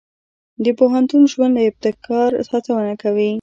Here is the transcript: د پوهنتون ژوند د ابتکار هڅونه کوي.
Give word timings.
د 0.63 0.65
پوهنتون 0.79 1.21
ژوند 1.31 1.53
د 1.55 1.59
ابتکار 1.69 2.29
هڅونه 2.51 2.93
کوي. 3.01 3.29